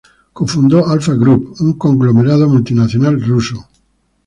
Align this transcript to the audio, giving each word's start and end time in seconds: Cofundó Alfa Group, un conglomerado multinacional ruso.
Cofundó 0.33 0.87
Alfa 0.87 1.13
Group, 1.13 1.57
un 1.59 1.73
conglomerado 1.73 2.49
multinacional 2.49 3.21
ruso. 3.21 3.67